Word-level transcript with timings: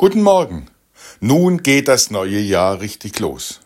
Guten 0.00 0.22
Morgen. 0.22 0.70
Nun 1.18 1.60
geht 1.64 1.88
das 1.88 2.12
neue 2.12 2.38
Jahr 2.38 2.80
richtig 2.80 3.18
los. 3.18 3.58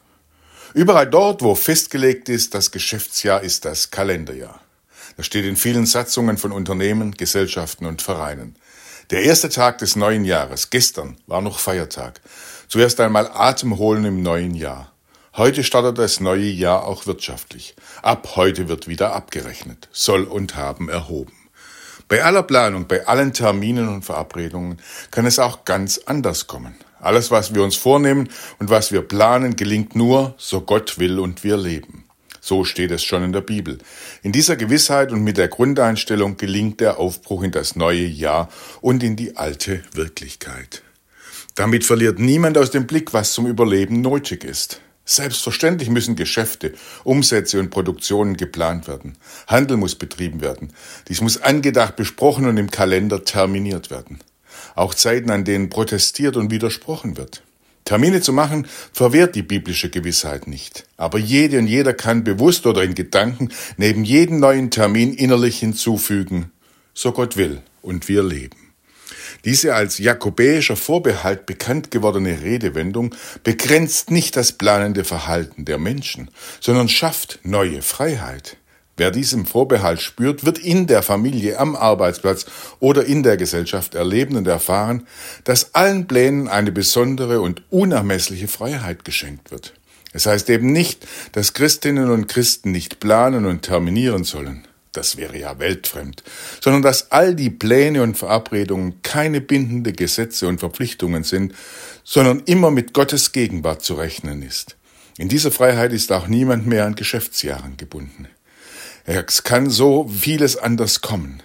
Überall 0.73 1.07
dort, 1.07 1.43
wo 1.43 1.55
festgelegt 1.55 2.31
ist, 2.31 2.55
das 2.55 2.71
Geschäftsjahr 2.71 3.43
ist 3.43 3.67
das 3.67 3.91
Kalenderjahr. 3.91 4.59
Das 5.19 5.27
steht 5.27 5.45
in 5.45 5.57
vielen 5.57 5.85
Satzungen 5.85 6.39
von 6.39 6.51
Unternehmen, 6.51 7.11
Gesellschaften 7.11 7.85
und 7.85 8.01
Vereinen. 8.01 8.57
Der 9.11 9.25
erste 9.25 9.51
Tag 9.51 9.77
des 9.77 9.95
neuen 9.95 10.25
Jahres, 10.25 10.71
gestern, 10.71 11.19
war 11.27 11.43
noch 11.43 11.59
Feiertag. 11.59 12.23
Zuerst 12.67 12.99
einmal 13.01 13.31
Atem 13.31 13.77
holen 13.77 14.07
im 14.07 14.23
neuen 14.23 14.55
Jahr. 14.55 14.91
Heute 15.37 15.63
startet 15.63 15.99
das 15.99 16.21
neue 16.21 16.49
Jahr 16.49 16.87
auch 16.87 17.05
wirtschaftlich. 17.07 17.77
Ab 18.01 18.37
heute 18.37 18.69
wird 18.69 18.89
wieder 18.89 19.13
abgerechnet, 19.13 19.91
soll 19.93 20.25
und 20.25 20.57
haben 20.57 20.89
erhoben. 20.89 21.42
Bei 22.13 22.23
aller 22.25 22.43
Planung, 22.43 22.87
bei 22.87 23.07
allen 23.07 23.33
Terminen 23.33 23.89
und 23.89 24.05
Verabredungen 24.05 24.77
kann 25.11 25.25
es 25.25 25.39
auch 25.39 25.65
ganz 25.65 25.97
anders 26.05 26.47
kommen. 26.47 26.75
Alles, 27.01 27.31
was 27.31 27.55
wir 27.55 27.63
uns 27.63 27.75
vornehmen 27.75 28.29
und 28.59 28.69
was 28.69 28.93
wir 28.93 29.01
planen, 29.01 29.57
gelingt 29.57 29.97
nur, 29.97 30.35
so 30.37 30.61
Gott 30.61 30.99
will 30.99 31.19
und 31.19 31.43
wir 31.43 31.57
leben. 31.57 32.05
So 32.39 32.65
steht 32.65 32.91
es 32.91 33.03
schon 33.03 33.23
in 33.23 33.33
der 33.33 33.41
Bibel. 33.41 33.79
In 34.23 34.31
dieser 34.31 34.57
Gewissheit 34.57 35.11
und 35.11 35.25
mit 35.25 35.39
der 35.39 35.49
Grundeinstellung 35.49 36.37
gelingt 36.37 36.81
der 36.81 36.99
Aufbruch 36.99 37.45
in 37.45 37.51
das 37.51 37.77
neue 37.77 38.05
Jahr 38.05 38.51
und 38.83 39.03
in 39.03 39.17
die 39.17 39.39
alte 39.39 39.83
Wirklichkeit. 39.95 40.83
Damit 41.55 41.83
verliert 41.83 42.19
niemand 42.19 42.59
aus 42.59 42.71
dem 42.71 42.87
Blick, 42.87 43.15
was 43.15 43.33
zum 43.33 43.47
Überleben 43.47 44.03
nötig 44.03 44.45
ist. 44.45 44.83
Selbstverständlich 45.05 45.91
müssen 45.91 46.15
Geschäfte, 46.15 46.75
Umsätze 47.03 47.59
und 47.59 47.71
Produktionen 47.71 48.37
geplant 48.37 48.87
werden. 48.87 49.17
Handel 49.49 49.77
muss 49.77 49.97
betrieben 49.97 50.41
werden. 50.41 50.73
Dies 51.09 51.21
muss 51.21 51.43
angedacht, 51.43 51.97
besprochen 51.97 52.47
und 52.47 52.57
im 52.57 52.71
Kalender 52.71 53.25
terminiert 53.25 53.91
werden. 53.91 54.21
Auch 54.75 54.95
Zeiten, 54.95 55.31
an 55.31 55.45
denen 55.45 55.71
protestiert 55.71 56.37
und 56.37 56.51
widersprochen 56.51 57.17
wird. 57.17 57.43
Termine 57.85 58.21
zu 58.21 58.33
machen, 58.33 58.67
verwehrt 58.93 59.35
die 59.35 59.43
biblische 59.43 59.91
Gewissheit 59.91 60.47
nicht. 60.47 60.87
Aber 60.97 61.19
jede 61.19 61.59
und 61.59 61.67
jeder 61.67 61.95
kann 61.95 62.23
bewusst 62.23 62.65
oder 62.67 62.85
in 62.85 62.95
Gedanken 62.95 63.49
neben 63.77 64.05
jedem 64.05 64.39
neuen 64.39 64.71
Termin 64.71 65.13
innerlich 65.13 65.59
hinzufügen, 65.59 66.53
so 66.95 67.11
Gott 67.11 67.37
will 67.37 67.61
und 67.83 68.09
wir 68.09 68.23
leben. 68.23 68.72
Diese 69.45 69.75
als 69.75 69.99
jakobäischer 69.99 70.77
Vorbehalt 70.77 71.47
bekannt 71.47 71.91
gewordene 71.91 72.43
Redewendung 72.43 73.15
begrenzt 73.45 74.11
nicht 74.11 74.37
das 74.37 74.53
planende 74.53 75.05
Verhalten 75.05 75.65
der 75.65 75.79
Menschen, 75.79 76.31
sondern 76.61 76.89
schafft 76.89 77.41
neue 77.43 77.83
Freiheit. 77.83 78.57
Wer 78.97 79.11
diesem 79.11 79.47
Vorbehalt 79.47 80.01
spürt, 80.01 80.45
wird 80.45 80.59
in 80.59 80.87
der 80.87 81.03
Familie, 81.03 81.59
am 81.59 81.77
Arbeitsplatz 81.77 82.45
oder 82.79 83.05
in 83.05 83.23
der 83.23 83.37
Gesellschaft 83.37 83.95
erleben 83.95 84.37
und 84.37 84.47
erfahren, 84.47 85.07
dass 85.45 85.75
allen 85.75 86.07
Plänen 86.07 86.47
eine 86.47 86.73
besondere 86.73 87.41
und 87.41 87.63
unermessliche 87.71 88.49
Freiheit 88.49 89.05
geschenkt 89.05 89.51
wird. 89.51 89.73
Es 90.13 90.27
heißt 90.27 90.51
eben 90.51 90.73
nicht, 90.73 91.07
dass 91.33 91.55
Christinnen 91.55 92.11
und 92.11 92.29
Christen 92.29 92.71
nicht 92.71 93.01
planen 93.01 93.47
und 93.47 93.63
terminieren 93.63 94.25
sollen 94.25 94.69
das 94.93 95.17
wäre 95.17 95.39
ja 95.39 95.59
weltfremd, 95.59 96.23
sondern 96.61 96.83
dass 96.83 97.11
all 97.11 97.35
die 97.35 97.51
Pläne 97.51 98.03
und 98.03 98.17
Verabredungen 98.17 99.03
keine 99.03 99.41
bindende 99.41 99.93
Gesetze 99.93 100.47
und 100.47 100.61
Verpflichtungen 100.61 101.25
sind, 101.25 101.55
sondern 102.05 102.41
immer 102.41 102.71
mit 102.71 102.93
Gottes 102.93 103.33
Gegenwart 103.33 103.83
zu 103.83 103.95
rechnen 103.95 104.43
ist. 104.43 104.77
In 105.19 105.29
dieser 105.29 105.51
Freiheit 105.51 105.93
ist 105.93 106.13
auch 106.13 106.27
niemand 106.27 106.67
mehr 106.67 106.87
an 106.87 106.95
Geschäftsjahren 106.95 107.77
gebunden. 107.77 108.29
Es 109.05 109.43
kann 109.43 109.69
so 109.69 110.09
vieles 110.09 110.57
anders 110.57 111.01
kommen. 111.01 111.43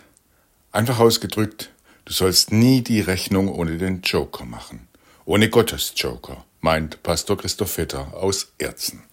Einfach 0.72 1.00
ausgedrückt, 1.00 1.72
du 2.06 2.14
sollst 2.14 2.52
nie 2.52 2.82
die 2.82 3.02
Rechnung 3.02 3.50
ohne 3.50 3.78
den 3.78 4.02
Joker 4.02 4.46
machen. 4.46 4.88
Ohne 5.26 5.50
Gottes 5.50 5.94
Joker, 5.96 6.46
meint 6.62 7.02
Pastor 7.04 7.38
Christoph 7.38 7.72
Vetter 7.72 8.14
aus 8.14 8.54
Erzen. 8.58 9.04